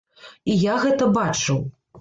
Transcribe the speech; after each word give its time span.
І 0.53 0.55
я 0.63 0.79
гэта 0.85 1.11
бачыў. 1.21 1.65